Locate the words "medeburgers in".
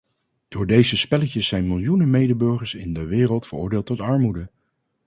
2.09-2.93